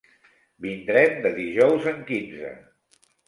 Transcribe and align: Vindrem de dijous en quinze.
Vindrem 0.65 1.19
de 1.27 1.33
dijous 1.37 1.87
en 1.93 2.01
quinze. 2.09 2.55